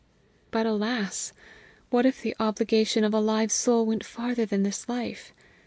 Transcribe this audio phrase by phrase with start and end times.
[0.49, 1.31] But alas!
[1.91, 5.31] what if the obligation of a live soul went farther than this life?